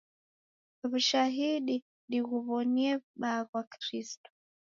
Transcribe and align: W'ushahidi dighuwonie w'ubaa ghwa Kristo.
W'ushahidi 0.89 1.75
dighuwonie 2.09 2.91
w'ubaa 3.01 3.41
ghwa 3.47 3.61
Kristo. 3.71 4.29